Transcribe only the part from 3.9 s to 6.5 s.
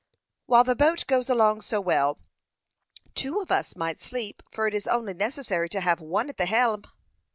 sleep, for it is only necessary to have one at the